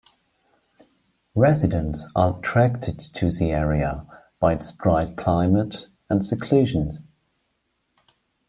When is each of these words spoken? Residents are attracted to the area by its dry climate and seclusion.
Residents 1.35 2.05
are 2.15 2.39
attracted 2.39 2.97
to 2.97 3.29
the 3.31 3.51
area 3.51 4.03
by 4.39 4.53
its 4.53 4.71
dry 4.71 5.13
climate 5.15 5.89
and 6.09 6.25
seclusion. 6.25 7.07